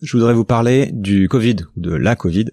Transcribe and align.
je 0.00 0.16
voudrais 0.16 0.34
vous 0.34 0.44
parler 0.44 0.90
du 0.92 1.28
Covid, 1.28 1.56
de 1.76 1.92
la 1.92 2.16
Covid, 2.16 2.46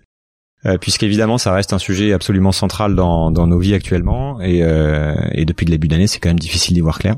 euh, 0.66 0.78
puisqu'évidemment 0.78 1.38
ça 1.38 1.54
reste 1.54 1.74
un 1.74 1.80
sujet 1.80 2.14
absolument 2.14 2.52
central 2.52 2.96
dans, 2.96 3.32
dans 3.32 3.48
nos 3.48 3.60
vies 3.60 3.74
actuellement, 3.74 4.42
et, 4.42 4.64
euh, 4.64 5.16
et 5.32 5.46
depuis 5.46 5.66
le 5.66 5.72
début 5.72 5.88
d'année 5.88 6.08
c'est 6.08 6.20
quand 6.20 6.30
même 6.30 6.40
difficile 6.40 6.74
d'y 6.74 6.82
voir 6.82 7.00
clair. 7.00 7.16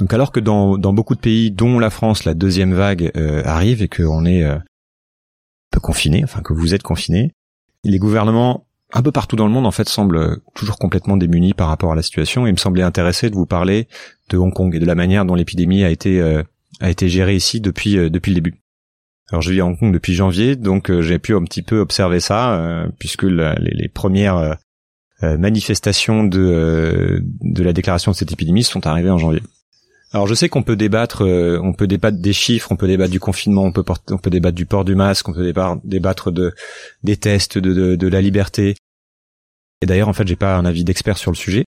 Donc 0.00 0.12
alors 0.12 0.32
que 0.32 0.40
dans, 0.40 0.76
dans 0.76 0.92
beaucoup 0.92 1.14
de 1.14 1.20
pays, 1.20 1.50
dont 1.50 1.78
la 1.78 1.90
France, 1.90 2.24
la 2.24 2.34
deuxième 2.34 2.74
vague 2.74 3.12
euh, 3.16 3.42
arrive 3.44 3.82
et 3.82 3.88
qu'on 3.88 4.24
est 4.24 4.42
euh, 4.42 4.58
peu 5.70 5.80
confiné, 5.80 6.24
enfin 6.24 6.40
que 6.40 6.52
vous 6.52 6.74
êtes 6.74 6.82
confiné, 6.82 7.32
les 7.84 7.98
gouvernements 7.98 8.66
un 8.92 9.02
peu 9.02 9.12
partout 9.12 9.36
dans 9.36 9.46
le 9.46 9.52
monde 9.52 9.66
en 9.66 9.70
fait 9.70 9.88
semblent 9.88 10.40
toujours 10.54 10.78
complètement 10.78 11.16
démunis 11.16 11.52
par 11.52 11.68
rapport 11.68 11.92
à 11.92 11.94
la 11.96 12.02
situation 12.02 12.46
et 12.46 12.50
il 12.50 12.52
me 12.52 12.58
semblait 12.58 12.82
intéressé 12.82 13.28
de 13.28 13.34
vous 13.34 13.46
parler 13.46 13.88
de 14.30 14.36
Hong 14.36 14.52
Kong 14.52 14.74
et 14.74 14.78
de 14.78 14.86
la 14.86 14.94
manière 14.94 15.24
dont 15.24 15.34
l'épidémie 15.34 15.84
a 15.84 15.90
été 15.90 16.20
euh, 16.20 16.42
a 16.80 16.90
été 16.90 17.08
gérée 17.08 17.36
ici 17.36 17.60
depuis 17.60 18.10
depuis 18.10 18.30
le 18.30 18.40
début. 18.40 18.63
Alors 19.30 19.40
je 19.42 19.50
vis 19.50 19.60
à 19.60 19.66
Hong 19.66 19.78
Kong 19.78 19.92
depuis 19.92 20.14
janvier, 20.14 20.54
donc 20.56 20.90
euh, 20.90 21.00
j'ai 21.00 21.18
pu 21.18 21.34
un 21.34 21.42
petit 21.44 21.62
peu 21.62 21.78
observer 21.78 22.20
ça, 22.20 22.56
euh, 22.56 22.88
puisque 22.98 23.22
les, 23.22 23.54
les, 23.58 23.88
premières 23.88 24.58
euh, 25.22 25.38
manifestations 25.38 26.24
de, 26.24 27.22
de 27.40 27.62
la 27.62 27.72
déclaration 27.72 28.12
de 28.12 28.16
cette 28.16 28.32
épidémie 28.32 28.64
sont 28.64 28.86
arrivées 28.86 29.10
en 29.10 29.18
janvier. 29.18 29.42
Alors 30.12 30.26
je 30.26 30.34
sais 30.34 30.48
qu'on 30.48 30.62
peut 30.62 30.76
débattre, 30.76 31.22
on 31.24 31.72
peut 31.72 31.88
débattre 31.88 32.18
des 32.18 32.32
chiffres, 32.32 32.70
on 32.70 32.76
peut 32.76 32.86
débattre 32.86 33.10
du 33.10 33.18
confinement, 33.18 33.64
on 33.64 33.72
peut, 33.72 33.84
on 34.10 34.18
peut 34.18 34.30
débattre 34.30 34.54
du 34.54 34.66
port 34.66 34.84
du 34.84 34.94
masque, 34.94 35.28
on 35.28 35.32
peut 35.32 35.52
débattre 35.82 36.30
de 36.30 36.54
des 37.02 37.16
tests, 37.16 37.58
de, 37.58 37.72
de, 37.72 37.96
de 37.96 38.06
la 38.06 38.20
liberté. 38.20 38.76
Et 39.82 39.86
d'ailleurs 39.86 40.08
en 40.08 40.12
fait 40.12 40.28
j'ai 40.28 40.36
pas 40.36 40.56
un 40.56 40.64
avis 40.66 40.84
d'expert 40.84 41.18
sur 41.18 41.32
le 41.32 41.36
sujet. 41.36 41.64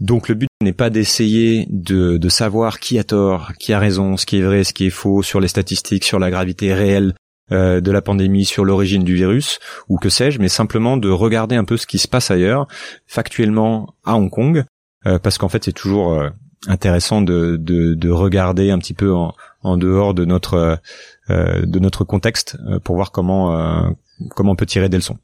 Donc 0.00 0.28
le 0.28 0.34
but 0.34 0.48
n'est 0.60 0.72
pas 0.72 0.90
d'essayer 0.90 1.66
de, 1.70 2.28
savoir 2.28 2.80
qui 2.80 2.98
a 2.98 3.04
tort, 3.04 3.52
qui 3.58 3.72
a 3.72 3.78
raison, 3.78 4.16
ce 4.16 4.26
qui 4.26 4.38
est 4.38 4.42
vrai, 4.42 4.64
ce 4.64 4.74
qui 4.74 4.86
est 4.86 4.90
faux 4.90 5.22
sur 5.22 5.40
les 5.40 5.48
statistiques, 5.48 6.04
sur 6.04 6.18
la 6.18 6.30
gravité 6.30 6.74
réelle 6.74 7.14
euh, 7.52 7.80
de 7.80 7.90
la 7.90 8.02
pandémie, 8.02 8.44
sur 8.44 8.64
l'origine 8.64 9.04
du 9.04 9.14
virus, 9.14 9.58
ou 9.88 9.98
que 9.98 10.08
sais-je, 10.08 10.38
mais 10.38 10.48
simplement 10.48 10.96
de 10.96 11.08
regarder 11.08 11.56
un 11.56 11.64
peu 11.64 11.76
ce 11.76 11.86
qui 11.86 11.98
se 11.98 12.08
passe 12.08 12.30
ailleurs, 12.30 12.66
factuellement 13.06 13.94
à 14.04 14.16
Hong 14.16 14.30
Kong, 14.30 14.64
euh, 15.06 15.18
parce 15.18 15.38
qu'en 15.38 15.48
fait 15.48 15.64
c'est 15.64 15.72
toujours 15.72 16.12
euh, 16.12 16.28
intéressant 16.66 17.22
de, 17.22 17.56
de, 17.56 17.94
de, 17.94 18.10
regarder 18.10 18.70
un 18.70 18.78
petit 18.78 18.94
peu 18.94 19.14
en, 19.14 19.32
en 19.62 19.76
dehors 19.76 20.12
de 20.12 20.24
notre 20.24 20.80
de 21.28 21.78
notre 21.80 22.04
contexte 22.04 22.56
pour 22.84 22.94
voir 22.94 23.10
comment 23.10 23.94
comment 24.30 24.52
on 24.52 24.56
peut 24.56 24.66
tirer 24.66 24.88
des 24.88 24.96
leçons. 24.96 25.18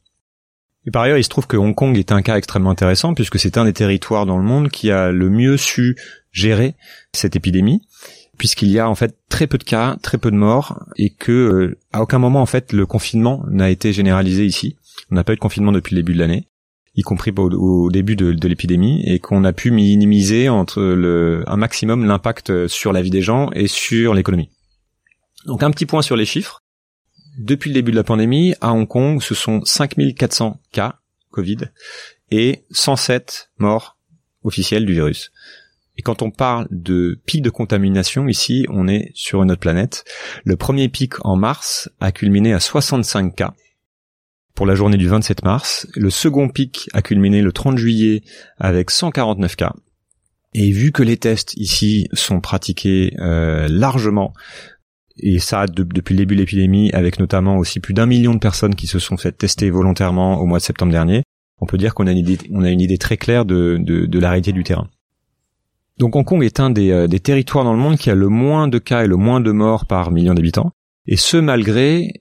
Par 0.91 1.03
ailleurs, 1.03 1.17
il 1.17 1.23
se 1.23 1.29
trouve 1.29 1.47
que 1.47 1.55
Hong 1.55 1.73
Kong 1.73 1.97
est 1.97 2.11
un 2.11 2.21
cas 2.21 2.37
extrêmement 2.37 2.69
intéressant 2.69 3.13
puisque 3.13 3.39
c'est 3.39 3.57
un 3.57 3.65
des 3.65 3.73
territoires 3.73 4.25
dans 4.25 4.37
le 4.37 4.43
monde 4.43 4.69
qui 4.69 4.91
a 4.91 5.11
le 5.11 5.29
mieux 5.29 5.55
su 5.57 5.95
gérer 6.31 6.75
cette 7.13 7.35
épidémie 7.35 7.81
puisqu'il 8.37 8.69
y 8.69 8.79
a 8.79 8.89
en 8.89 8.95
fait 8.95 9.17
très 9.29 9.47
peu 9.47 9.57
de 9.57 9.63
cas, 9.63 9.95
très 10.01 10.17
peu 10.17 10.31
de 10.31 10.35
morts 10.35 10.83
et 10.97 11.11
que 11.11 11.31
euh, 11.31 11.79
à 11.93 12.01
aucun 12.01 12.19
moment 12.19 12.41
en 12.41 12.45
fait 12.45 12.73
le 12.73 12.85
confinement 12.85 13.45
n'a 13.49 13.69
été 13.69 13.93
généralisé 13.93 14.45
ici. 14.45 14.75
On 15.11 15.15
n'a 15.15 15.23
pas 15.23 15.33
eu 15.33 15.35
de 15.35 15.41
confinement 15.41 15.71
depuis 15.71 15.95
le 15.95 16.01
début 16.01 16.13
de 16.13 16.19
l'année, 16.19 16.47
y 16.95 17.01
compris 17.01 17.31
au, 17.37 17.89
début 17.89 18.15
de, 18.15 18.33
de 18.33 18.47
l'épidémie 18.47 19.03
et 19.05 19.19
qu'on 19.19 19.43
a 19.43 19.53
pu 19.53 19.71
minimiser 19.71 20.49
entre 20.49 20.81
le, 20.81 21.43
un 21.47 21.57
maximum 21.57 22.05
l'impact 22.05 22.67
sur 22.67 22.91
la 22.91 23.01
vie 23.01 23.11
des 23.11 23.21
gens 23.21 23.49
et 23.53 23.67
sur 23.67 24.13
l'économie. 24.13 24.49
Donc 25.45 25.63
un 25.63 25.71
petit 25.71 25.85
point 25.85 26.01
sur 26.01 26.15
les 26.15 26.25
chiffres. 26.25 26.62
Depuis 27.37 27.69
le 27.69 27.73
début 27.73 27.91
de 27.91 27.95
la 27.95 28.03
pandémie, 28.03 28.53
à 28.61 28.73
Hong 28.73 28.87
Kong, 28.87 29.21
ce 29.21 29.33
sont 29.33 29.63
5400 29.65 30.61
cas 30.71 30.99
Covid 31.31 31.57
et 32.29 32.63
107 32.71 33.49
morts 33.57 33.97
officiels 34.43 34.85
du 34.85 34.93
virus. 34.93 35.31
Et 35.97 36.01
quand 36.01 36.21
on 36.21 36.31
parle 36.31 36.67
de 36.71 37.19
pic 37.25 37.41
de 37.41 37.49
contamination, 37.49 38.27
ici, 38.27 38.65
on 38.69 38.87
est 38.87 39.11
sur 39.13 39.43
une 39.43 39.51
autre 39.51 39.61
planète. 39.61 40.05
Le 40.43 40.55
premier 40.55 40.89
pic 40.89 41.23
en 41.25 41.35
mars 41.35 41.89
a 41.99 42.11
culminé 42.11 42.53
à 42.53 42.59
65 42.59 43.35
cas 43.35 43.53
pour 44.55 44.65
la 44.65 44.75
journée 44.75 44.97
du 44.97 45.07
27 45.07 45.43
mars. 45.43 45.87
Le 45.95 46.09
second 46.09 46.49
pic 46.49 46.89
a 46.93 47.01
culminé 47.01 47.41
le 47.41 47.51
30 47.51 47.77
juillet 47.77 48.23
avec 48.57 48.91
149 48.91 49.55
cas. 49.55 49.73
Et 50.55 50.71
vu 50.71 50.91
que 50.91 51.01
les 51.01 51.17
tests 51.17 51.55
ici 51.55 52.07
sont 52.13 52.39
pratiqués 52.39 53.15
euh, 53.19 53.67
largement 53.67 54.33
et 55.17 55.39
ça 55.39 55.65
depuis 55.67 56.13
le 56.13 56.19
début 56.19 56.35
de 56.35 56.41
l'épidémie, 56.41 56.91
avec 56.93 57.19
notamment 57.19 57.57
aussi 57.57 57.79
plus 57.79 57.93
d'un 57.93 58.05
million 58.05 58.33
de 58.33 58.39
personnes 58.39 58.75
qui 58.75 58.87
se 58.87 58.99
sont 58.99 59.17
fait 59.17 59.31
tester 59.31 59.69
volontairement 59.69 60.39
au 60.39 60.45
mois 60.45 60.59
de 60.59 60.63
septembre 60.63 60.91
dernier, 60.91 61.23
on 61.59 61.65
peut 61.65 61.77
dire 61.77 61.93
qu'on 61.93 62.07
a 62.07 62.11
une 62.11 62.81
idée, 62.81 62.97
très 62.97 63.17
claire 63.17 63.45
de, 63.45 63.77
de, 63.79 64.19
la 64.19 64.29
réalité 64.29 64.51
du 64.51 64.63
terrain. 64.63 64.89
Donc 65.99 66.15
Hong 66.15 66.25
Kong 66.25 66.43
est 66.43 66.59
un 66.59 66.71
des, 66.71 66.91
euh, 66.91 67.07
des, 67.07 67.19
territoires 67.19 67.63
dans 67.63 67.73
le 67.73 67.79
monde 67.79 67.97
qui 67.97 68.09
a 68.09 68.15
le 68.15 68.27
moins 68.27 68.67
de 68.67 68.79
cas 68.79 69.03
et 69.03 69.07
le 69.07 69.15
moins 69.15 69.39
de 69.39 69.51
morts 69.51 69.85
par 69.85 70.11
million 70.11 70.33
d'habitants, 70.33 70.71
et 71.05 71.17
ce 71.17 71.37
malgré 71.37 72.11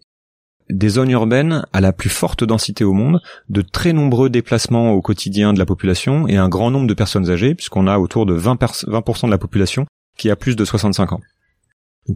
des 0.69 0.89
zones 0.89 1.11
urbaines 1.11 1.65
à 1.73 1.81
la 1.81 1.93
plus 1.93 2.09
forte 2.11 2.45
densité 2.45 2.85
au 2.85 2.93
monde, 2.93 3.21
de 3.49 3.63
très 3.63 3.93
nombreux 3.93 4.31
déplacements 4.31 4.93
au 4.93 5.03
quotidien 5.03 5.53
de 5.53 5.59
la 5.59 5.67
population 5.67 6.29
et 6.29 6.37
un 6.37 6.49
grand 6.49 6.71
nombre 6.71 6.87
de 6.87 6.95
personnes 6.95 7.31
âgées, 7.31 7.55
puisqu'on 7.55 7.87
a 7.87 7.99
autour 7.99 8.27
de 8.27 8.39
20%, 8.39 8.89
20 8.89 9.27
de 9.27 9.31
la 9.31 9.39
population 9.39 9.87
qui 10.17 10.31
a 10.31 10.37
plus 10.37 10.57
de 10.57 10.65
65 10.65 11.13
ans 11.13 11.21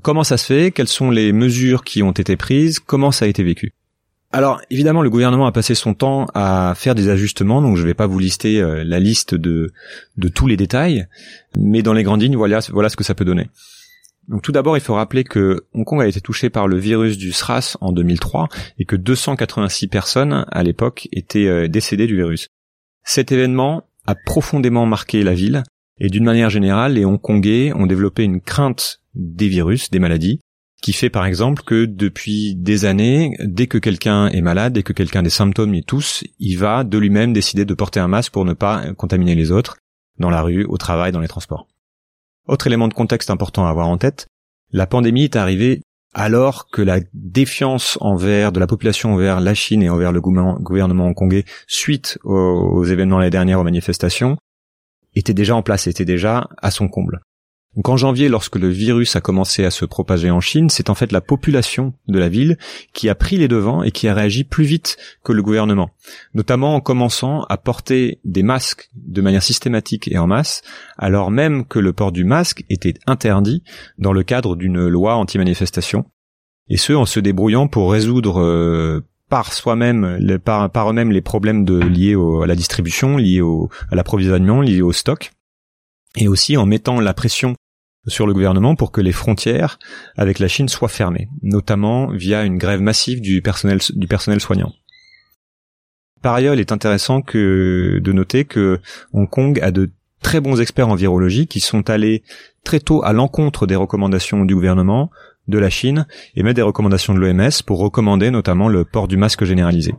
comment 0.03 0.25
ça 0.25 0.37
se 0.37 0.47
fait? 0.47 0.71
Quelles 0.71 0.89
sont 0.89 1.11
les 1.11 1.33
mesures 1.33 1.85
qui 1.85 2.03
ont 2.03 2.13
été 2.13 2.37
prises? 2.37 2.81
Comment 2.81 3.11
ça 3.11 3.25
a 3.25 3.29
été 3.29 3.43
vécu? 3.43 3.73
Alors 4.33 4.61
évidemment, 4.71 5.03
le 5.03 5.11
gouvernement 5.11 5.47
a 5.47 5.53
passé 5.53 5.75
son 5.75 5.95
temps 5.95 6.27
à 6.35 6.75
faire 6.77 6.95
des 6.95 7.09
ajustements, 7.09 7.63
donc 7.63 7.77
je 7.77 7.83
ne 7.83 7.87
vais 7.87 7.95
pas 7.95 8.07
vous 8.07 8.19
lister 8.19 8.61
euh, 8.61 8.83
la 8.85 8.99
liste 8.99 9.35
de, 9.35 9.73
tous 10.35 10.47
les 10.47 10.57
détails, 10.57 11.07
mais 11.59 11.83
dans 11.83 11.93
les 11.93 12.03
grandes 12.03 12.23
lignes, 12.23 12.37
voilà, 12.37 12.59
voilà 12.71 12.89
ce 12.89 12.97
que 12.97 13.05
ça 13.05 13.15
peut 13.15 13.25
donner. 13.25 13.49
Donc 14.29 14.43
tout 14.43 14.51
d'abord, 14.51 14.77
il 14.77 14.81
faut 14.81 14.95
rappeler 14.95 15.23
que 15.23 15.65
Hong 15.73 15.85
Kong 15.85 16.03
a 16.03 16.07
été 16.09 16.21
touché 16.21 16.51
par 16.51 16.67
le 16.67 16.77
virus 16.77 17.17
du 17.17 17.31
SRAS 17.31 17.77
en 17.81 17.93
2003 17.93 18.49
et 18.79 18.85
que 18.85 18.97
286 18.97 19.87
personnes 19.87 20.45
à 20.51 20.63
l'époque 20.65 21.09
étaient 21.13 21.47
euh, 21.47 21.69
décédées 21.69 22.09
du 22.09 22.17
virus. 22.17 22.49
Cet 23.05 23.31
événement 23.31 23.85
a 24.07 24.17
profondément 24.17 24.85
marqué 24.85 25.23
la 25.23 25.35
ville 25.35 25.63
et 25.99 26.09
d'une 26.09 26.25
manière 26.25 26.51
générale, 26.51 26.95
les 26.95 27.05
Hongkongais 27.05 27.73
ont 27.73 27.87
développé 27.87 28.25
une 28.25 28.41
crainte 28.41 29.01
des 29.17 29.49
virus, 29.49 29.91
des 29.91 29.99
maladies, 29.99 30.41
qui 30.83 30.93
fait 30.93 31.11
par 31.11 31.27
exemple 31.27 31.63
que 31.65 31.87
depuis 31.87 32.55
des 32.55 32.85
années, 32.85 33.37
dès 33.43 33.67
que 33.67 33.79
quelqu'un 33.79 34.29
est 34.29 34.43
malade, 34.43 34.75
dès 34.75 34.83
que 34.83 34.93
quelqu'un 34.93 35.21
a 35.21 35.23
des 35.23 35.31
symptômes 35.31 35.75
et 35.75 35.83
tous, 35.83 36.23
il 36.39 36.57
va 36.57 36.85
de 36.85 36.99
lui-même 36.99 37.33
décider 37.33 37.65
de 37.65 37.75
porter 37.75 37.99
un 37.99 38.09
masque 38.09 38.33
pour 38.33 38.45
ne 38.45 38.53
pas 38.53 38.93
contaminer 38.95 39.35
les 39.35 39.51
autres, 39.51 39.79
dans 40.19 40.31
la 40.31 40.43
rue, 40.43 40.65
au 40.65 40.77
travail, 40.77 41.13
dans 41.13 41.21
les 41.21 41.29
transports. 41.29 41.67
Autre 42.47 42.67
élément 42.67 42.89
de 42.89 42.95
contexte 42.95 43.31
important 43.31 43.67
à 43.67 43.71
avoir 43.71 43.89
en 43.89 43.99
tête, 43.99 44.29
la 44.71 44.87
pandémie 44.87 45.25
est 45.25 45.37
arrivée 45.37 45.83
alors 46.15 46.69
que 46.71 46.83
la 46.83 47.01
défiance 47.13 47.99
envers 48.01 48.53
de 48.53 48.61
la 48.61 48.67
population 48.67 49.13
envers 49.13 49.41
la 49.41 49.55
Chine 49.55 49.83
et 49.83 49.91
envers 49.91 50.13
le 50.13 50.21
gouvernement 50.21 51.07
hongkongais 51.07 51.45
suite 51.67 52.19
aux, 52.25 52.33
aux 52.33 52.85
événements 52.85 53.19
l'année 53.19 53.31
dernière 53.31 53.61
aux 53.61 53.65
manifestations 53.65 54.39
était 55.15 55.35
déjà 55.35 55.57
en 55.57 55.63
place, 55.63 55.87
était 55.87 56.05
déjà 56.05 56.49
à 56.59 56.71
son 56.71 56.89
comble. 56.89 57.21
Donc 57.77 57.91
en 57.91 57.99
janvier, 57.99 58.31
lorsque 58.31 58.57
le 58.57 58.69
virus 58.69 59.17
a 59.17 59.21
commencé 59.21 59.65
à 59.65 59.71
se 59.71 59.85
propager 59.85 60.31
en 60.31 60.41
Chine, 60.41 60.71
c'est 60.71 60.89
en 60.89 60.95
fait 60.95 61.13
la 61.13 61.21
population 61.21 61.93
de 62.09 62.19
la 62.19 62.31
ville 62.31 62.57
qui 62.95 63.11
a 63.11 63.15
pris 63.15 63.37
les 63.37 63.49
devants 63.49 63.83
et 63.83 63.91
qui 63.91 64.09
a 64.09 64.15
réagi 64.15 64.45
plus 64.45 64.65
vite 64.65 64.97
que 65.23 65.33
le 65.33 65.43
gouvernement, 65.43 65.91
notamment 66.33 66.75
en 66.75 66.81
commençant 66.81 67.43
à 67.45 67.59
porter 67.59 68.19
des 68.25 68.43
masques 68.43 68.89
de 68.95 69.21
manière 69.21 69.43
systématique 69.43 70.09
et 70.09 70.17
en 70.17 70.27
masse, 70.27 70.63
alors 70.97 71.31
même 71.31 71.67
que 71.67 71.79
le 71.79 71.93
port 71.93 72.13
du 72.13 72.25
masque 72.25 72.65
était 72.71 72.95
interdit 73.07 73.63
dans 73.99 74.15
le 74.15 74.23
cadre 74.23 74.57
d'une 74.57 74.89
loi 74.89 75.17
anti-manifestation, 75.17 76.07
et 76.69 76.79
ce 76.79 76.95
en 76.95 77.05
se 77.05 77.21
débrouillant 77.21 77.69
pour 77.69 77.93
résoudre 77.93 78.41
euh, 78.41 79.03
par 79.29 79.53
soi-même, 79.53 80.19
par, 80.43 80.91
eux-mêmes 80.91 81.13
les 81.13 81.21
problèmes 81.21 81.67
liés 81.67 82.17
à 82.43 82.47
la 82.47 82.55
distribution, 82.55 83.19
liés 83.19 83.43
à 83.91 83.95
l'approvisionnement, 83.95 84.63
liés 84.63 84.81
au 84.81 84.93
stock, 84.93 85.33
et 86.17 86.27
aussi 86.27 86.57
en 86.57 86.65
mettant 86.65 87.01
la 87.01 87.13
pression 87.13 87.55
sur 88.07 88.27
le 88.27 88.33
gouvernement 88.33 88.75
pour 88.77 88.93
que 88.93 89.01
les 89.01 89.13
frontières 89.13 89.79
avec 90.17 90.39
la 90.39 90.49
Chine 90.49 90.69
soient 90.69 90.89
fermées, 90.89 91.29
notamment 91.43 92.09
via 92.09 92.45
une 92.45 92.59
grève 92.59 92.81
massive 92.81 93.21
du 93.21 93.43
personnel, 93.43 93.81
du 93.95 94.07
personnel 94.07 94.41
soignant. 94.41 94.73
Par 96.23 96.35
ailleurs, 96.35 96.55
il 96.55 96.61
est 96.61 96.73
intéressant 96.73 97.23
que, 97.23 98.01
de 98.03 98.13
noter 98.13 98.45
que 98.45 98.81
Hong 99.13 99.29
Kong 99.29 99.61
a 99.63 99.71
de 99.71 99.91
très 100.23 100.41
bons 100.41 100.61
experts 100.61 100.89
en 100.89 100.95
virologie 100.95 101.47
qui 101.47 101.61
sont 101.61 101.89
allés 101.91 102.23
très 102.65 102.81
tôt 102.81 103.03
à 103.05 103.13
l'encontre 103.13 103.67
des 103.67 103.77
recommandations 103.77 104.45
du 104.45 104.55
gouvernement 104.55 105.11
de 105.47 105.59
la 105.59 105.71
Chine 105.71 106.07
et 106.35 106.43
met 106.43 106.55
des 106.55 106.63
recommandations 106.63 107.15
de 107.15 107.21
l'OMS 107.21 107.63
pour 107.65 107.79
recommander 107.79 108.31
notamment 108.31 108.69
le 108.69 108.85
port 108.85 109.07
du 109.07 109.17
masque 109.17 109.45
généralisé. 109.45 109.95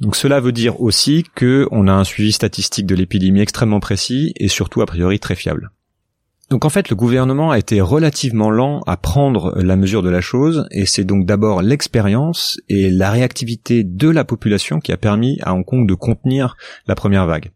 Donc 0.00 0.16
cela 0.16 0.40
veut 0.40 0.52
dire 0.52 0.80
aussi 0.80 1.24
que 1.34 1.68
on 1.70 1.88
a 1.88 1.92
un 1.92 2.04
suivi 2.04 2.32
statistique 2.32 2.86
de 2.86 2.94
l'épidémie 2.94 3.40
extrêmement 3.40 3.80
précis 3.80 4.32
et 4.36 4.48
surtout 4.48 4.82
a 4.82 4.86
priori 4.86 5.18
très 5.18 5.34
fiable. 5.34 5.70
Donc 6.48 6.64
en 6.64 6.68
fait, 6.68 6.90
le 6.90 6.96
gouvernement 6.96 7.50
a 7.50 7.58
été 7.58 7.80
relativement 7.80 8.50
lent 8.50 8.80
à 8.86 8.96
prendre 8.96 9.52
la 9.60 9.74
mesure 9.74 10.02
de 10.02 10.08
la 10.08 10.20
chose, 10.20 10.66
et 10.70 10.86
c'est 10.86 11.02
donc 11.02 11.26
d'abord 11.26 11.60
l'expérience 11.60 12.60
et 12.68 12.88
la 12.90 13.10
réactivité 13.10 13.82
de 13.82 14.08
la 14.08 14.24
population 14.24 14.78
qui 14.78 14.92
a 14.92 14.96
permis 14.96 15.38
à 15.42 15.54
Hong 15.54 15.64
Kong 15.64 15.88
de 15.88 15.94
contenir 15.94 16.56
la 16.86 16.94
première 16.94 17.26
vague. 17.26 17.50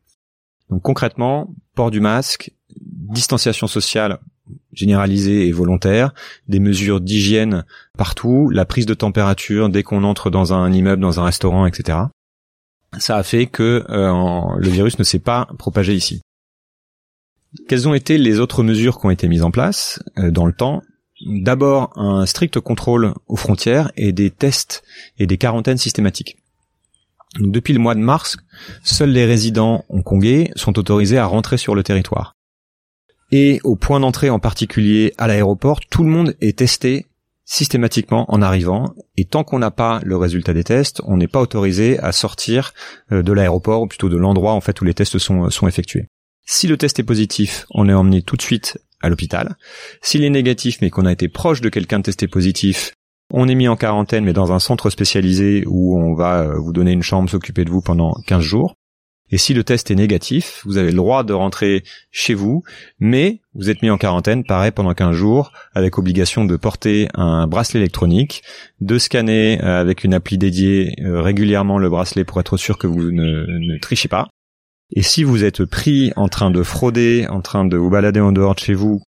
Donc 0.71 0.83
concrètement, 0.83 1.55
port 1.77 1.93
du 1.93 2.01
masque, 2.01 2.53
distanciation 2.81 3.69
sociale 3.69 4.19
généralisée 4.73 5.47
et 5.47 5.53
volontaire, 5.53 6.13
des 6.49 6.59
mesures 6.59 7.01
d'hygiène 7.01 7.65
partout, 7.97 8.49
la 8.51 8.65
prise 8.65 8.87
de 8.87 8.95
température 8.95 9.69
dès 9.69 9.85
qu'on 9.85 10.03
entre 10.03 10.31
dans 10.31 10.53
un 10.53 10.73
immeuble, 10.73 11.03
dans 11.03 11.21
un 11.21 11.25
restaurant, 11.25 11.67
etc. 11.67 11.99
Ça 12.99 13.17
a 13.17 13.23
fait 13.23 13.47
que 13.47 13.85
euh, 13.89 14.57
le 14.59 14.69
virus 14.69 14.99
ne 14.99 15.05
s'est 15.05 15.21
pas 15.21 15.49
propagé 15.59 15.95
ici. 15.95 16.23
Quelles 17.69 17.89
ont 17.89 17.95
été 17.95 18.19
les 18.19 18.39
autres 18.39 18.63
mesures 18.63 19.01
qui 19.01 19.07
ont 19.07 19.11
été 19.11 19.29
mises 19.29 19.43
en 19.43 19.51
place 19.51 20.03
euh, 20.19 20.31
dans 20.31 20.47
le 20.47 20.53
temps? 20.53 20.83
D'abord, 21.27 21.93
un 21.97 22.25
strict 22.25 22.61
contrôle 22.61 23.15
aux 23.27 23.37
frontières 23.37 23.91
et 23.97 24.13
des 24.13 24.31
tests 24.31 24.83
et 25.19 25.27
des 25.27 25.37
quarantaines 25.37 25.79
systématiques. 25.79 26.37
depuis 27.39 27.75
le 27.75 27.79
mois 27.79 27.95
de 27.95 28.01
mars, 28.01 28.39
seuls 28.83 29.11
les 29.11 29.25
résidents 29.25 29.85
hongkongais 29.89 30.51
sont 30.57 30.79
autorisés 30.79 31.19
à 31.19 31.27
rentrer 31.27 31.59
sur 31.59 31.75
le 31.75 31.83
territoire. 31.83 32.37
Et 33.33 33.61
au 33.63 33.77
point 33.77 34.01
d'entrée 34.01 34.31
en 34.31 34.41
particulier 34.41 35.13
à 35.19 35.29
l'aéroport, 35.29 35.81
tout 35.81 36.03
le 36.03 36.11
monde 36.11 36.35
est 36.41 36.59
testé 36.59 37.07
systématiquement 37.45 38.33
en 38.33 38.43
arrivant 38.43 38.95
et 39.17 39.25
tant 39.25 39.45
qu'on 39.45 39.59
n'a 39.59 39.71
pas 39.71 40.01
le 40.05 40.17
résultat 40.17 40.55
des 40.55 40.65
tests, 40.65 41.03
on 41.05 41.17
n'est 41.17 41.29
pas 41.29 41.41
autorisé 41.41 41.99
à 41.99 42.13
sortir 42.13 42.73
euh, 43.13 43.23
de 43.23 43.33
l'aéroport 43.33 43.83
ou 43.83 43.87
plutôt 43.87 44.09
de 44.09 44.17
l'endroit 44.17 44.53
en 44.53 44.61
fait 44.61 44.81
où 44.81 44.85
les 44.85 44.95
tests 44.95 45.19
sont, 45.19 45.51
sont 45.51 45.69
effectués. 45.69 46.09
Si 46.53 46.67
le 46.67 46.77
test 46.77 46.99
est 46.99 47.05
positif, 47.05 47.65
on 47.71 47.89
est 47.89 47.95
emmené 47.95 48.23
tout 48.23 48.37
de 48.37 48.43
suite 48.43 48.77
à 49.01 49.09
l'hôpital. 49.09 49.55
S'il 50.03 50.25
est 50.25 50.31
négatif 50.31 50.79
mais 50.83 50.91
qu'on 50.91 51.07
a 51.07 51.13
été 51.13 51.29
proche 51.29 51.61
de 51.61 51.69
quelqu'un 51.69 52.01
de 52.01 52.03
testé 52.03 52.27
positif, 52.27 52.91
on 53.33 53.47
est 53.47 53.55
mis 53.55 53.69
en 53.69 53.77
quarantaine 53.77 54.25
mais 54.25 54.33
dans 54.33 54.51
un 54.51 54.59
centre 54.59 54.91
spécialisé 54.91 55.63
où 55.69 55.97
on 55.97 56.13
va 56.13 56.41
euh, 56.41 56.59
vous 56.59 56.73
donner 56.73 56.91
une 56.91 57.05
chambre, 57.05 57.31
s'occuper 57.31 57.65
de 57.65 57.71
vous 57.71 57.83
pendant 57.83 58.15
15 58.27 58.43
jours. 58.43 58.75
Et 59.31 59.39
si 59.39 59.55
le 59.55 59.63
test 59.63 59.93
est 59.93 59.95
négatif, 59.95 60.63
vous 60.65 60.77
avez 60.77 60.91
le 60.91 60.97
droit 60.97 61.23
de 61.23 61.33
rentrer 61.33 61.85
chez 62.11 62.35
vous, 62.35 62.65
mais 62.99 63.43
vous 63.55 63.71
êtes 63.71 63.81
mis 63.81 63.91
en 63.91 63.97
quarantaine, 63.97 64.43
pareil, 64.43 64.73
pendant 64.73 64.93
15 64.93 65.15
jours, 65.15 65.53
avec 65.73 65.99
obligation 65.99 66.45
de 66.45 66.57
porter 66.57 67.07
un 67.15 67.47
bracelet 67.47 67.79
électronique, 67.79 68.43
de 68.81 68.99
scanner 68.99 69.63
euh, 69.63 69.81
avec 69.81 70.03
une 70.03 70.15
appli 70.15 70.37
dédiée 70.37 70.97
euh, 71.01 71.23
régulièrement 71.23 71.79
le 71.79 71.89
bracelet 71.89 72.25
pour 72.25 72.41
être 72.41 72.57
sûr 72.57 72.77
que 72.77 72.89
vous 72.89 73.13
ne, 73.13 73.47
ne 73.47 73.79
trichez 73.79 74.09
pas. 74.09 74.31
Et 74.93 75.03
si 75.03 75.23
vous 75.23 75.45
êtes 75.45 75.65
pris 75.65 76.13
en 76.17 76.29
train 76.29 76.51
de 76.51 76.63
frauder, 76.63 77.27
en 77.29 77.41
train 77.41 77.65
de 77.65 77.77
vous 77.77 77.91
balader 77.91 78.21
en 78.21 78.33
dehors 78.33 78.55
de 78.55 78.61
chez 78.61 78.75
vous, 78.75 79.03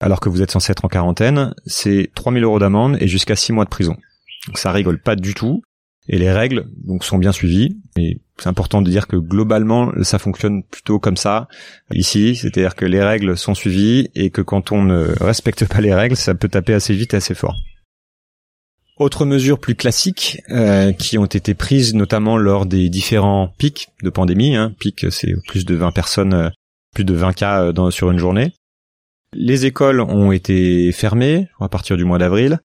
alors 0.00 0.20
que 0.20 0.28
vous 0.28 0.42
êtes 0.42 0.50
censé 0.50 0.72
être 0.72 0.84
en 0.84 0.88
quarantaine, 0.88 1.54
c'est 1.66 2.10
3000 2.14 2.42
euros 2.44 2.58
d'amende 2.58 2.96
et 3.00 3.08
jusqu'à 3.08 3.36
6 3.36 3.52
mois 3.52 3.64
de 3.64 3.70
prison. 3.70 3.96
Donc 4.46 4.58
ça 4.58 4.72
rigole 4.72 5.00
pas 5.00 5.16
du 5.16 5.34
tout. 5.34 5.62
Et 6.08 6.18
les 6.18 6.32
règles 6.32 6.66
donc 6.84 7.04
sont 7.04 7.18
bien 7.18 7.30
suivies. 7.30 7.78
Et 7.96 8.20
c'est 8.38 8.48
important 8.48 8.82
de 8.82 8.90
dire 8.90 9.06
que 9.06 9.16
globalement 9.16 9.92
ça 10.02 10.18
fonctionne 10.18 10.64
plutôt 10.64 10.98
comme 10.98 11.16
ça 11.16 11.46
ici, 11.92 12.34
c'est-à-dire 12.34 12.74
que 12.74 12.86
les 12.86 13.02
règles 13.02 13.36
sont 13.36 13.54
suivies 13.54 14.08
et 14.14 14.30
que 14.30 14.40
quand 14.40 14.72
on 14.72 14.82
ne 14.82 15.12
respecte 15.22 15.66
pas 15.66 15.80
les 15.80 15.94
règles, 15.94 16.16
ça 16.16 16.34
peut 16.34 16.48
taper 16.48 16.72
assez 16.72 16.94
vite 16.94 17.14
et 17.14 17.18
assez 17.18 17.34
fort. 17.34 17.54
Autres 19.00 19.24
mesures 19.24 19.58
plus 19.58 19.76
classiques 19.76 20.42
euh, 20.50 20.92
qui 20.92 21.16
ont 21.16 21.24
été 21.24 21.54
prises 21.54 21.94
notamment 21.94 22.36
lors 22.36 22.66
des 22.66 22.90
différents 22.90 23.48
pics 23.56 23.88
de 24.02 24.10
pandémie. 24.10 24.54
Hein. 24.56 24.74
Pic, 24.78 25.06
c'est 25.10 25.32
plus 25.48 25.64
de 25.64 25.74
20 25.74 25.90
personnes, 25.90 26.34
euh, 26.34 26.50
plus 26.94 27.04
de 27.04 27.14
20 27.14 27.32
cas 27.32 27.62
euh, 27.62 27.90
sur 27.90 28.10
une 28.10 28.18
journée. 28.18 28.52
Les 29.32 29.64
écoles 29.64 30.02
ont 30.02 30.32
été 30.32 30.92
fermées 30.92 31.48
à 31.60 31.70
partir 31.70 31.96
du 31.96 32.04
mois 32.04 32.18
d'avril 32.18 32.60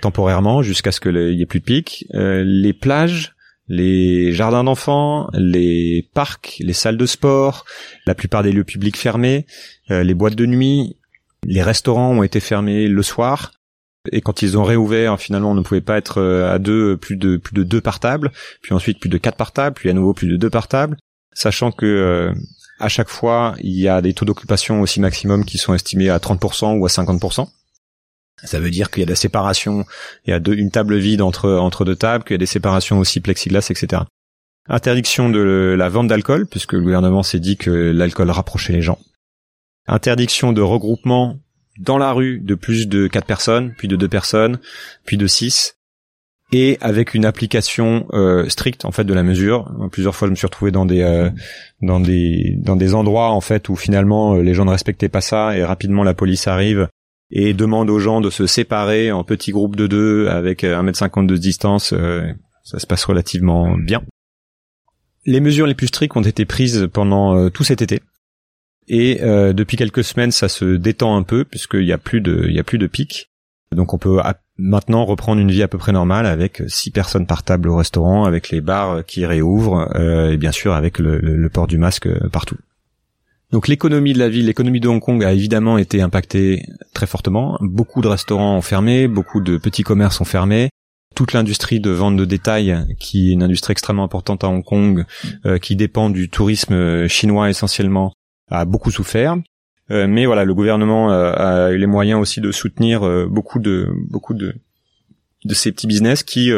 temporairement 0.00 0.62
jusqu'à 0.62 0.90
ce 0.90 1.00
qu'il 1.00 1.34
y 1.34 1.42
ait 1.42 1.46
plus 1.46 1.60
de 1.60 1.64
pics. 1.66 2.06
Euh, 2.14 2.42
les 2.46 2.72
plages, 2.72 3.34
les 3.68 4.32
jardins 4.32 4.64
d'enfants, 4.64 5.28
les 5.34 6.08
parcs, 6.14 6.56
les 6.60 6.72
salles 6.72 6.96
de 6.96 7.04
sport, 7.04 7.66
la 8.06 8.14
plupart 8.14 8.42
des 8.42 8.52
lieux 8.52 8.64
publics 8.64 8.96
fermés, 8.96 9.44
les 9.90 10.14
boîtes 10.14 10.34
de 10.34 10.46
nuit, 10.46 10.96
les 11.46 11.62
restaurants 11.62 12.10
ont 12.10 12.22
été 12.22 12.40
fermés 12.40 12.88
le 12.88 13.02
soir. 13.02 13.52
Et 14.12 14.20
quand 14.20 14.42
ils 14.42 14.58
ont 14.58 14.64
réouvert, 14.64 15.18
finalement, 15.18 15.52
on 15.52 15.54
ne 15.54 15.62
pouvait 15.62 15.80
pas 15.80 15.96
être 15.96 16.18
euh, 16.18 16.52
à 16.52 16.58
deux, 16.58 16.96
plus 16.96 17.16
de 17.16 17.36
plus 17.36 17.54
de 17.54 17.62
deux 17.62 17.80
par 17.80 18.00
table, 18.00 18.32
puis 18.62 18.74
ensuite 18.74 19.00
plus 19.00 19.08
de 19.08 19.18
quatre 19.18 19.36
par 19.36 19.52
table, 19.52 19.76
puis 19.76 19.88
à 19.90 19.92
nouveau 19.92 20.12
plus 20.12 20.28
de 20.28 20.36
deux 20.36 20.50
par 20.50 20.68
table, 20.68 20.96
sachant 21.32 21.72
que 21.72 22.32
à 22.80 22.88
chaque 22.88 23.08
fois, 23.08 23.54
il 23.60 23.78
y 23.78 23.88
a 23.88 24.02
des 24.02 24.14
taux 24.14 24.24
d'occupation 24.24 24.80
aussi 24.80 25.00
maximum 25.00 25.44
qui 25.44 25.58
sont 25.58 25.74
estimés 25.74 26.10
à 26.10 26.18
30% 26.18 26.78
ou 26.78 26.84
à 26.84 26.88
50%. 26.88 27.48
Ça 28.42 28.60
veut 28.60 28.70
dire 28.70 28.90
qu'il 28.90 29.00
y 29.00 29.04
a 29.04 29.06
des 29.06 29.14
séparations, 29.14 29.86
il 30.26 30.30
y 30.30 30.32
a 30.32 30.40
deux, 30.40 30.54
une 30.54 30.70
table 30.70 30.96
vide 30.96 31.22
entre 31.22 31.50
entre 31.50 31.84
deux 31.84 31.96
tables, 31.96 32.24
qu'il 32.24 32.34
y 32.34 32.36
a 32.36 32.38
des 32.38 32.46
séparations 32.46 32.98
aussi 32.98 33.20
plexiglas, 33.20 33.68
etc. 33.70 34.02
Interdiction 34.68 35.30
de 35.30 35.74
la 35.78 35.88
vente 35.88 36.08
d'alcool, 36.08 36.46
puisque 36.46 36.72
le 36.72 36.82
gouvernement 36.82 37.22
s'est 37.22 37.38
dit 37.38 37.56
que 37.56 37.70
l'alcool 37.70 38.30
rapprochait 38.30 38.72
les 38.72 38.82
gens. 38.82 38.98
Interdiction 39.86 40.52
de 40.52 40.62
regroupement 40.62 41.38
dans 41.78 41.98
la 41.98 42.12
rue 42.12 42.40
de 42.40 42.54
plus 42.54 42.88
de 42.88 43.06
quatre 43.06 43.26
personnes, 43.26 43.74
puis 43.76 43.88
de 43.88 43.96
deux 43.96 44.08
personnes, 44.08 44.58
puis 45.04 45.16
de 45.16 45.26
six, 45.26 45.76
et 46.52 46.78
avec 46.80 47.14
une 47.14 47.24
application 47.24 48.06
euh, 48.12 48.48
stricte 48.48 48.84
en 48.84 48.92
fait 48.92 49.04
de 49.04 49.14
la 49.14 49.22
mesure. 49.22 49.72
Plusieurs 49.90 50.14
fois, 50.14 50.28
je 50.28 50.30
me 50.30 50.36
suis 50.36 50.46
retrouvé 50.46 50.70
dans 50.70 50.86
des 50.86 51.02
euh, 51.02 51.30
dans 51.82 52.00
des 52.00 52.54
dans 52.58 52.76
des 52.76 52.94
endroits 52.94 53.30
en 53.30 53.40
fait 53.40 53.68
où 53.68 53.76
finalement 53.76 54.34
euh, 54.34 54.42
les 54.42 54.54
gens 54.54 54.64
ne 54.64 54.70
respectaient 54.70 55.08
pas 55.08 55.20
ça 55.20 55.56
et 55.56 55.64
rapidement 55.64 56.04
la 56.04 56.14
police 56.14 56.46
arrive 56.46 56.88
et 57.30 57.54
demande 57.54 57.90
aux 57.90 57.98
gens 57.98 58.20
de 58.20 58.30
se 58.30 58.46
séparer 58.46 59.10
en 59.10 59.24
petits 59.24 59.50
groupes 59.50 59.74
de 59.74 59.86
deux 59.86 60.28
avec 60.28 60.62
1m50 60.62 61.26
de 61.26 61.36
distance, 61.36 61.92
ça 62.62 62.78
se 62.78 62.86
passe 62.86 63.04
relativement 63.04 63.76
bien. 63.76 64.02
Les 65.24 65.40
mesures 65.40 65.66
les 65.66 65.74
plus 65.74 65.88
strictes 65.88 66.16
ont 66.16 66.22
été 66.22 66.44
prises 66.44 66.88
pendant 66.92 67.48
tout 67.50 67.64
cet 67.64 67.82
été. 67.82 68.02
Et 68.88 69.22
euh, 69.22 69.52
depuis 69.52 69.76
quelques 69.76 70.04
semaines, 70.04 70.30
ça 70.30 70.48
se 70.48 70.76
détend 70.76 71.16
un 71.16 71.22
peu 71.22 71.44
puisqu'il 71.44 71.84
y 71.84 71.92
a 71.92 71.98
plus 71.98 72.20
de, 72.20 72.46
il 72.48 72.54
y 72.54 72.60
a 72.60 72.64
plus 72.64 72.78
de 72.78 72.86
pics. 72.86 73.30
Donc 73.74 73.92
on 73.94 73.98
peut 73.98 74.20
maintenant 74.56 75.04
reprendre 75.04 75.40
une 75.40 75.50
vie 75.50 75.62
à 75.62 75.68
peu 75.68 75.78
près 75.78 75.92
normale 75.92 76.26
avec 76.26 76.62
six 76.68 76.90
personnes 76.90 77.26
par 77.26 77.42
table 77.42 77.68
au 77.68 77.76
restaurant, 77.76 78.24
avec 78.24 78.50
les 78.50 78.60
bars 78.60 79.04
qui 79.04 79.26
réouvrent 79.26 79.88
et 80.30 80.36
bien 80.36 80.52
sûr 80.52 80.74
avec 80.74 81.00
le 81.00 81.48
port 81.48 81.66
du 81.66 81.76
masque 81.76 82.08
partout. 82.28 82.58
Donc 83.54 83.68
l'économie 83.68 84.12
de 84.12 84.18
la 84.18 84.28
ville, 84.28 84.46
l'économie 84.46 84.80
de 84.80 84.88
Hong 84.88 85.00
Kong 85.00 85.22
a 85.22 85.32
évidemment 85.32 85.78
été 85.78 86.02
impactée 86.02 86.66
très 86.92 87.06
fortement. 87.06 87.56
Beaucoup 87.60 88.00
de 88.00 88.08
restaurants 88.08 88.56
ont 88.56 88.62
fermé, 88.62 89.06
beaucoup 89.06 89.40
de 89.40 89.58
petits 89.58 89.84
commerces 89.84 90.20
ont 90.20 90.24
fermé. 90.24 90.70
Toute 91.14 91.32
l'industrie 91.32 91.78
de 91.78 91.90
vente 91.90 92.16
de 92.16 92.24
détail, 92.24 92.76
qui 92.98 93.30
est 93.30 93.32
une 93.34 93.44
industrie 93.44 93.70
extrêmement 93.70 94.02
importante 94.02 94.42
à 94.42 94.48
Hong 94.48 94.64
Kong, 94.64 95.04
euh, 95.46 95.58
qui 95.58 95.76
dépend 95.76 96.10
du 96.10 96.28
tourisme 96.28 97.06
chinois 97.06 97.48
essentiellement, 97.48 98.12
a 98.50 98.64
beaucoup 98.64 98.90
souffert. 98.90 99.36
Euh, 99.90 100.06
mais 100.06 100.26
voilà, 100.26 100.44
le 100.44 100.54
gouvernement 100.54 101.12
euh, 101.12 101.32
a 101.32 101.70
eu 101.72 101.78
les 101.78 101.86
moyens 101.86 102.20
aussi 102.20 102.40
de 102.40 102.52
soutenir 102.52 103.00
beaucoup 103.28 103.58
de 103.58 103.88
beaucoup 104.08 104.34
de 104.34 104.54
de 105.44 105.54
ces 105.54 105.72
petits 105.72 105.86
business 105.86 106.22
qui 106.22 106.50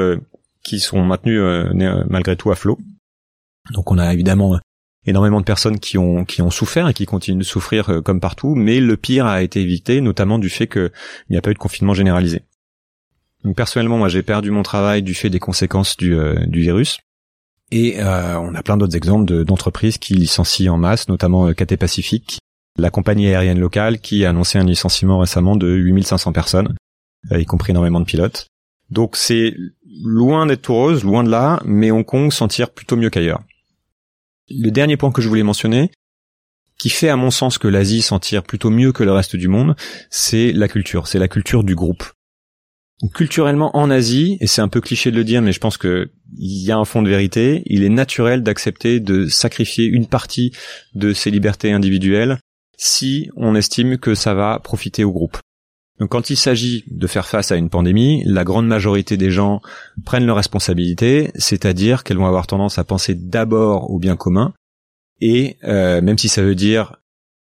qui 0.63 0.81
sont 0.81 1.03
maintenus 1.03 1.41
malgré 2.09 2.37
tout 2.37 2.51
à 2.51 2.55
flot. 2.55 2.79
Donc 3.73 3.91
on 3.91 3.99
a 3.99 4.13
évidemment 4.13 4.59
énormément 5.07 5.41
de 5.41 5.45
personnes 5.45 5.79
qui 5.79 5.99
ont 5.99 6.25
qui 6.25 6.43
ont 6.43 6.51
souffert 6.51 6.89
et 6.89 6.95
qui 6.95 7.07
continuent 7.07 7.39
de 7.39 7.45
souffrir 7.45 7.91
euh, 7.91 8.01
comme 8.03 8.21
partout, 8.21 8.55
mais 8.55 8.81
le 8.81 8.97
pire 8.97 9.27
a 9.27 9.43
été 9.43 9.61
évité, 9.61 10.01
notamment 10.01 10.39
du 10.39 10.51
fait 10.51 10.67
qu'il 10.67 10.91
n'y 11.31 11.37
a 11.37 11.41
pas 11.41 11.51
eu 11.51 11.55
de 11.55 11.59
confinement 11.59 11.95
généralisé. 11.95 12.43
Personnellement, 13.57 13.99
moi 13.99 14.09
j'ai 14.09 14.23
perdu 14.23 14.51
mon 14.51 14.63
travail 14.63 15.03
du 15.03 15.15
fait 15.15 15.31
des 15.31 15.39
conséquences 15.39 15.97
du, 15.97 16.15
euh, 16.15 16.45
du 16.47 16.61
virus. 16.61 16.99
Et 17.73 18.01
euh, 18.01 18.39
on 18.39 18.55
a 18.55 18.63
plein 18.63 18.77
d'autres 18.77 18.97
exemples 18.97 19.45
d'entreprises 19.45 19.99
qui 19.99 20.15
licencient 20.15 20.73
en 20.73 20.79
masse, 20.79 21.09
notamment 21.09 21.53
KT 21.53 21.77
Pacific, 21.77 22.39
la 22.79 22.91
compagnie 22.91 23.29
aérienne 23.29 23.59
locale 23.59 24.01
qui 24.01 24.25
a 24.25 24.31
annoncé 24.31 24.59
un 24.59 24.65
licenciement 24.65 25.19
récemment 25.19 25.57
de 25.57 25.69
8500 25.69 26.33
personnes, 26.33 26.75
y 27.31 27.45
compris 27.45 27.73
énormément 27.73 28.01
de 28.01 28.05
pilotes. 28.05 28.47
Donc 28.91 29.17
c'est 29.17 29.57
loin 30.05 30.47
d'être 30.47 30.63
toureuse, 30.63 31.03
loin 31.03 31.25
de 31.25 31.31
là, 31.31 31.61
mais 31.65 31.91
Hong 31.91 32.05
Kong 32.05 32.31
s'en 32.31 32.49
tire 32.49 32.71
plutôt 32.71 32.97
mieux 32.97 33.11
qu'ailleurs. 33.11 33.43
Le 34.49 34.71
dernier 34.71 34.97
point 34.97 35.11
que 35.11 35.23
je 35.23 35.29
voulais 35.29 35.43
mentionner, 35.43 35.91
qui 36.79 36.91
fait 36.91 37.09
à 37.09 37.17
mon 37.17 37.31
sens 37.31 37.59
que 37.59 37.69
l'Asie 37.69 38.03
s'en 38.03 38.21
tire 38.21 38.43
plutôt 38.43 38.71
mieux 38.71 38.93
que 38.93 39.03
le 39.03 39.13
reste 39.13 39.35
du 39.35 39.49
monde, 39.49 39.75
c'est 40.11 40.53
la 40.53 40.69
culture, 40.69 41.09
c'est 41.09 41.19
la 41.19 41.29
culture 41.29 41.65
du 41.65 41.75
groupe. 41.75 42.05
Culturellement 43.13 43.77
en 43.77 43.91
Asie, 43.91 44.39
et 44.41 44.47
c'est 44.47 44.63
un 44.63 44.69
peu 44.69 44.81
cliché 44.81 45.11
de 45.11 45.17
le 45.17 45.25
dire, 45.25 45.43
mais 45.43 45.53
je 45.53 45.61
pense 45.61 45.77
que 45.77 46.11
il 46.39 46.65
y 46.65 46.73
a 46.73 46.79
un 46.79 46.87
fond 46.87 47.03
de 47.03 47.11
vérité, 47.11 47.63
il 47.67 47.85
est 47.85 47.91
naturel 47.91 48.43
d'accepter 48.43 49.01
de 49.01 49.27
sacrifier 49.27 49.85
une 49.85 50.07
partie 50.07 50.53
de 50.95 51.13
ses 51.13 51.31
libertés 51.31 51.73
individuelles 51.73 52.39
si 52.79 53.31
on 53.37 53.55
estime 53.55 53.99
que 53.99 54.15
ça 54.15 54.33
va 54.33 54.59
profiter 54.61 55.05
au 55.05 55.13
groupe. 55.13 55.39
Donc 55.99 56.11
quand 56.11 56.31
il 56.31 56.37
s'agit 56.37 56.85
de 56.91 57.07
faire 57.07 57.27
face 57.27 57.53
à 57.53 57.57
une 57.57 57.71
pandémie, 57.71 58.23
la 58.27 58.45
grande 58.45 58.67
majorité 58.67 59.17
des 59.17 59.31
gens 59.31 59.61
prennent 60.05 60.27
leurs 60.27 60.37
responsabilités, 60.37 61.31
c'est-à-dire 61.37 62.03
qu'elles 62.03 62.19
vont 62.19 62.27
avoir 62.27 62.47
tendance 62.47 62.79
à 62.79 62.85
penser 62.85 63.15
d'abord 63.15 63.91
au 63.91 63.99
bien 63.99 64.17
commun, 64.17 64.53
et 65.21 65.57
euh, 65.65 66.01
même 66.01 66.19
si 66.19 66.29
ça 66.29 66.43
veut 66.43 66.55
dire 66.55 66.97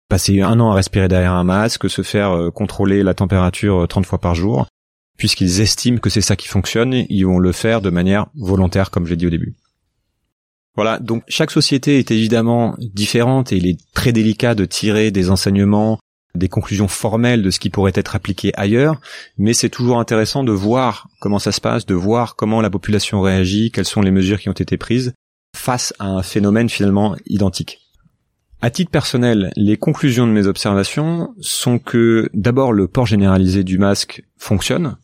passer 0.09 0.41
un 0.41 0.61
an 0.61 0.71
à 0.71 0.75
respirer 0.75 1.09
derrière 1.09 1.33
un 1.33 1.45
masque, 1.45 1.91
se 1.91 2.03
faire 2.03 2.31
euh, 2.31 2.51
contrôler 2.51 3.03
la 3.03 3.15
température 3.15 3.87
30 3.89 4.05
euh, 4.05 4.09
fois 4.09 4.21
par 4.21 4.37
jour, 4.37 4.67
puisqu'ils 5.17 5.61
estiment 5.61 5.99
que 5.99 6.11
c'est 6.11 6.21
ça 6.21 6.37
qui 6.37 6.49
fonctionne, 6.49 6.93
ils 6.93 7.25
vont 7.25 7.39
le 7.39 7.53
faire 7.53 7.81
de 7.81 7.91
manière 7.91 8.27
volontaire, 8.35 8.91
comme 8.91 9.07
je 9.07 9.11
l'ai 9.11 9.17
dit 9.17 9.27
au 9.27 9.31
début. 9.31 9.55
Voilà, 10.75 10.99
donc 10.99 11.23
chaque 11.27 11.51
société 11.51 11.99
est 11.99 12.11
évidemment 12.11 12.77
différente 12.79 13.51
et 13.53 13.57
il 13.57 13.67
est 13.67 13.79
très 13.95 14.13
délicat 14.13 14.55
de 14.55 14.67
tirer 14.67 15.11
des 15.11 15.31
enseignements, 15.31 15.99
des 16.35 16.49
conclusions 16.49 16.87
formelles 16.87 17.43
de 17.43 17.51
ce 17.51 17.59
qui 17.59 17.71
pourrait 17.71 17.93
être 17.95 18.15
appliqué 18.15 18.53
ailleurs, 18.57 19.01
mais 19.39 19.55
c'est 19.55 19.71
toujours 19.71 19.99
intéressant 19.99 20.45
de 20.45 20.53
voir 20.53 21.09
comment 21.19 21.39
ça 21.39 21.51
se 21.51 21.63
passe, 21.63 21.87
de 21.87 21.95
voir 21.95 22.37
comment 22.37 22.61
la 22.61 22.69
population 22.69 23.23
réagit, 23.23 23.71
quelles 23.71 23.87
sont 23.87 24.03
les 24.03 24.11
mesures 24.11 24.39
qui 24.39 24.51
ont 24.51 24.53
été 24.53 24.77
prises 24.77 25.15
face 25.57 25.95
à 25.99 26.09
un 26.09 26.23
phénomène 26.23 26.69
finalement 26.69 27.17
identique. 27.25 27.86
À 28.67 28.71
titre 28.71 28.91
personnel, 28.91 29.53
les 29.55 29.77
conclusions 29.77 30.27
de 30.27 30.33
mes 30.33 30.49
observations 30.49 31.33
sont 31.41 31.79
que 31.79 32.29
d'abord 32.35 32.73
le 32.73 32.89
port 32.89 33.07
généralisé 33.07 33.63
du 33.63 33.79
masque 33.79 34.25
fonctionne, 34.39 34.97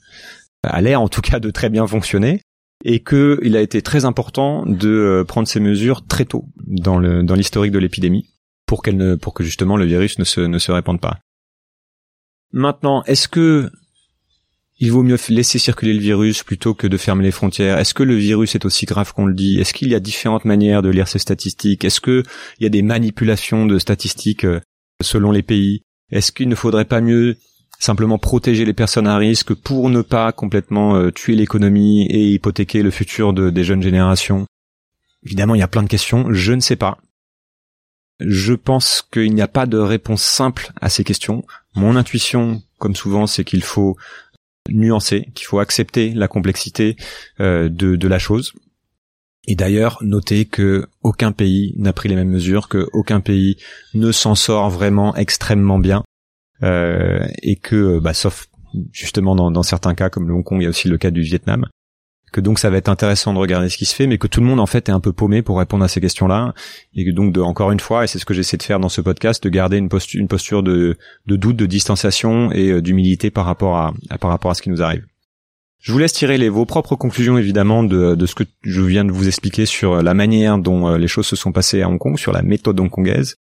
a 0.64 0.80
l'air 0.80 1.00
en 1.00 1.06
tout 1.08 1.20
cas 1.20 1.38
de 1.38 1.48
très 1.52 1.70
bien 1.70 1.86
fonctionner, 1.86 2.42
et 2.84 3.04
qu'il 3.04 3.56
a 3.56 3.60
été 3.60 3.80
très 3.80 4.04
important 4.04 4.66
de 4.66 4.88
euh, 4.88 5.22
prendre 5.22 5.46
ces 5.46 5.60
mesures 5.60 6.04
très 6.04 6.24
tôt 6.24 6.46
dans 6.56 6.98
l'historique 6.98 7.70
de 7.70 7.78
l'épidémie 7.78 8.34
pour 8.66 8.82
qu'elle 8.82 9.16
pour 9.18 9.32
que 9.32 9.44
justement 9.44 9.76
le 9.76 9.84
virus 9.84 10.18
ne 10.18 10.24
se 10.24 10.40
ne 10.40 10.58
se 10.58 10.72
répande 10.72 11.00
pas. 11.00 11.20
Maintenant, 12.50 13.04
est-ce 13.04 13.28
que 13.28 13.70
il 14.82 14.90
vaut 14.90 15.04
mieux 15.04 15.16
laisser 15.28 15.60
circuler 15.60 15.94
le 15.94 16.00
virus 16.00 16.42
plutôt 16.42 16.74
que 16.74 16.88
de 16.88 16.96
fermer 16.96 17.22
les 17.22 17.30
frontières. 17.30 17.78
Est-ce 17.78 17.94
que 17.94 18.02
le 18.02 18.16
virus 18.16 18.56
est 18.56 18.64
aussi 18.64 18.84
grave 18.84 19.12
qu'on 19.12 19.26
le 19.26 19.32
dit? 19.32 19.60
Est-ce 19.60 19.72
qu'il 19.72 19.88
y 19.88 19.94
a 19.94 20.00
différentes 20.00 20.44
manières 20.44 20.82
de 20.82 20.88
lire 20.88 21.06
ces 21.06 21.20
statistiques? 21.20 21.84
Est-ce 21.84 22.00
qu'il 22.00 22.24
y 22.58 22.66
a 22.66 22.68
des 22.68 22.82
manipulations 22.82 23.64
de 23.64 23.78
statistiques 23.78 24.42
euh, 24.44 24.60
selon 25.00 25.30
les 25.30 25.44
pays? 25.44 25.84
Est-ce 26.10 26.32
qu'il 26.32 26.48
ne 26.48 26.56
faudrait 26.56 26.84
pas 26.84 27.00
mieux 27.00 27.36
simplement 27.78 28.18
protéger 28.18 28.64
les 28.64 28.72
personnes 28.72 29.06
à 29.06 29.16
risque 29.18 29.54
pour 29.54 29.88
ne 29.88 30.02
pas 30.02 30.32
complètement 30.32 30.96
euh, 30.96 31.12
tuer 31.12 31.36
l'économie 31.36 32.08
et 32.08 32.32
hypothéquer 32.32 32.82
le 32.82 32.90
futur 32.90 33.32
des 33.32 33.62
jeunes 33.62 33.84
générations? 33.84 34.46
Évidemment, 35.22 35.54
il 35.54 35.60
y 35.60 35.62
a 35.62 35.68
plein 35.68 35.84
de 35.84 35.88
questions, 35.88 36.26
je 36.32 36.54
ne 36.54 36.60
sais 36.60 36.74
pas. 36.74 36.98
Je 38.18 38.54
pense 38.54 39.06
qu'il 39.12 39.32
n'y 39.32 39.42
a 39.42 39.48
pas 39.48 39.66
de 39.66 39.78
réponse 39.78 40.24
simple 40.24 40.72
à 40.80 40.88
ces 40.88 41.04
questions. 41.04 41.44
Mon 41.76 41.94
intuition, 41.94 42.62
comme 42.78 42.96
souvent, 42.96 43.28
c'est 43.28 43.44
qu'il 43.44 43.62
faut 43.62 43.96
nuancer, 44.70 45.28
qu'il 45.34 45.46
faut 45.46 45.58
accepter 45.58 46.10
la 46.10 46.28
complexité 46.28 46.96
euh, 47.40 47.68
de, 47.68 48.08
la 48.08 48.18
chose. 48.18 48.52
Et 49.46 49.54
d'ailleurs, 49.56 49.98
noter 50.02 50.44
que 50.44 50.86
aucun 51.02 51.32
pays 51.32 51.74
n'a 51.76 51.92
pris 51.92 52.08
les 52.08 52.14
mêmes 52.14 52.30
mesures, 52.30 52.68
que 52.68 52.88
aucun 52.92 53.20
pays 53.20 53.56
ne 53.94 54.12
s'en 54.12 54.34
sort 54.34 54.70
vraiment 54.70 55.16
extrêmement 55.16 55.78
bien, 55.78 56.04
euh, 56.62 57.26
et 57.42 57.56
que, 57.56 57.98
bah, 57.98 58.14
sauf 58.14 58.46
justement 58.92 59.34
dans, 59.34 59.50
dans, 59.50 59.62
certains 59.62 59.94
cas 59.94 60.08
comme 60.10 60.28
le 60.28 60.34
Hong 60.34 60.44
Kong, 60.44 60.60
il 60.60 60.64
y 60.64 60.66
a 60.66 60.70
aussi 60.70 60.88
le 60.88 60.96
cas 60.96 61.10
du 61.10 61.22
Vietnam, 61.22 61.66
que 62.32 62.40
donc 62.40 62.58
ça 62.58 62.70
va 62.70 62.78
être 62.78 62.88
intéressant 62.88 63.32
de 63.34 63.38
regarder 63.38 63.68
ce 63.68 63.76
qui 63.76 63.84
se 63.84 63.94
fait, 63.94 64.06
mais 64.06 64.18
que 64.18 64.26
tout 64.26 64.40
le 64.40 64.46
monde 64.46 64.58
en 64.58 64.66
fait 64.66 64.88
est 64.88 64.92
un 64.92 65.00
peu 65.00 65.12
paumé 65.12 65.42
pour 65.42 65.58
répondre 65.58 65.84
à 65.84 65.88
ces 65.88 66.00
questions-là, 66.00 66.54
et 66.94 67.04
que 67.04 67.10
donc 67.10 67.32
de, 67.32 67.40
encore 67.40 67.70
une 67.70 67.80
fois, 67.80 68.04
et 68.04 68.06
c'est 68.06 68.18
ce 68.18 68.24
que 68.24 68.34
j'essaie 68.34 68.56
de 68.56 68.62
faire 68.62 68.80
dans 68.80 68.88
ce 68.88 69.00
podcast, 69.00 69.42
de 69.44 69.48
garder 69.48 69.76
une 69.76 69.88
posture, 69.88 70.20
une 70.20 70.28
posture 70.28 70.62
de, 70.62 70.96
doute, 71.26 71.56
de 71.56 71.66
distanciation 71.66 72.50
et 72.50 72.70
euh, 72.70 72.82
d'humilité 72.82 73.30
par 73.30 73.44
rapport 73.44 73.76
à, 73.76 73.92
par 74.18 74.30
rapport 74.30 74.50
à 74.50 74.54
ce 74.54 74.62
qui 74.62 74.70
nous 74.70 74.82
arrive. 74.82 75.04
Je 75.78 75.92
vous 75.92 75.98
laisse 75.98 76.12
tirer 76.12 76.48
vos 76.48 76.64
propres 76.64 76.96
conclusions 76.96 77.38
évidemment 77.38 77.82
de, 77.82 78.14
de 78.14 78.26
ce 78.26 78.34
que 78.34 78.44
je 78.62 78.82
viens 78.82 79.04
de 79.04 79.12
vous 79.12 79.26
expliquer 79.26 79.66
sur 79.66 80.02
la 80.02 80.14
manière 80.14 80.58
dont 80.58 80.88
euh, 80.88 80.98
les 80.98 81.08
choses 81.08 81.26
se 81.26 81.36
sont 81.36 81.52
passées 81.52 81.82
à 81.82 81.88
Hong 81.88 81.98
Kong, 81.98 82.18
sur 82.18 82.32
la 82.32 82.42
méthode 82.42 82.80
hongkongaise, 82.80 83.36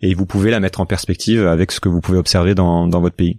et 0.00 0.14
vous 0.14 0.24
pouvez 0.26 0.50
la 0.50 0.60
mettre 0.60 0.80
en 0.80 0.86
perspective 0.86 1.46
avec 1.46 1.72
ce 1.72 1.80
que 1.80 1.88
vous 1.88 2.00
pouvez 2.00 2.18
observer 2.18 2.54
dans, 2.54 2.86
dans 2.86 3.00
votre 3.00 3.16
pays. 3.16 3.38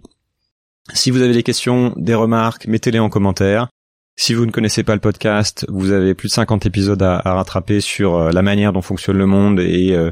Si 0.94 1.10
vous 1.10 1.22
avez 1.22 1.32
des 1.32 1.42
questions, 1.42 1.92
des 1.96 2.14
remarques, 2.14 2.66
mettez-les 2.66 2.98
en 2.98 3.08
commentaire. 3.08 3.68
Si 4.16 4.34
vous 4.34 4.46
ne 4.46 4.50
connaissez 4.50 4.82
pas 4.82 4.94
le 4.94 5.00
podcast, 5.00 5.66
vous 5.68 5.90
avez 5.90 6.14
plus 6.14 6.28
de 6.28 6.32
50 6.32 6.66
épisodes 6.66 7.02
à, 7.02 7.20
rattraper 7.20 7.80
sur 7.80 8.16
euh, 8.16 8.30
la 8.30 8.42
manière 8.42 8.72
dont 8.72 8.82
fonctionne 8.82 9.16
le 9.16 9.26
monde 9.26 9.60
et 9.60 9.92
euh, 9.92 10.10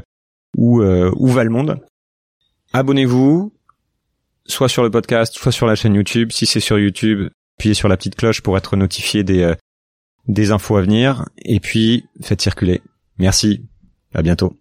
où, 0.57 0.81
euh, 0.81 1.11
où 1.15 1.27
va 1.27 1.43
le 1.43 1.49
monde. 1.49 1.79
Abonnez-vous, 2.73 3.53
soit 4.45 4.69
sur 4.69 4.83
le 4.83 4.89
podcast, 4.89 5.35
soit 5.37 5.51
sur 5.51 5.67
la 5.67 5.75
chaîne 5.75 5.93
YouTube. 5.93 6.31
Si 6.31 6.45
c'est 6.45 6.59
sur 6.59 6.79
YouTube, 6.79 7.29
appuyez 7.57 7.75
sur 7.75 7.87
la 7.87 7.97
petite 7.97 8.15
cloche 8.15 8.41
pour 8.41 8.57
être 8.57 8.75
notifié 8.75 9.23
des, 9.23 9.53
des 10.27 10.51
infos 10.51 10.77
à 10.77 10.81
venir. 10.81 11.25
Et 11.37 11.59
puis, 11.59 12.05
faites 12.21 12.41
circuler. 12.41 12.81
Merci. 13.17 13.65
À 14.13 14.21
bientôt. 14.21 14.60